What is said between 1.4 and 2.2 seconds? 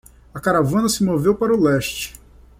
o leste.